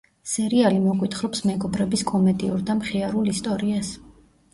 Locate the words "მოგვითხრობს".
0.85-1.43